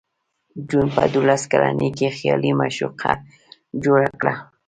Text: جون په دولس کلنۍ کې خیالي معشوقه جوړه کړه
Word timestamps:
جون 0.69 0.87
په 0.95 1.03
دولس 1.13 1.41
کلنۍ 1.51 1.89
کې 1.97 2.07
خیالي 2.17 2.51
معشوقه 2.59 3.11
جوړه 3.83 4.09
کړه 4.19 4.33